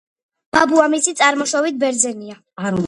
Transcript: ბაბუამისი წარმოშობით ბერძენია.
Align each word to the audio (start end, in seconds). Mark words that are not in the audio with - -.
ბაბუამისი 0.57 1.15
წარმოშობით 1.21 1.81
ბერძენია. 1.87 2.43